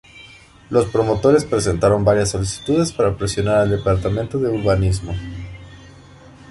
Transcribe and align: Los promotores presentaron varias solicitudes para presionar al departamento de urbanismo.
Los 0.71 0.87
promotores 0.87 1.45
presentaron 1.45 2.03
varias 2.03 2.31
solicitudes 2.31 2.91
para 2.91 3.15
presionar 3.15 3.59
al 3.59 3.69
departamento 3.69 4.39
de 4.39 4.49
urbanismo. 4.49 5.13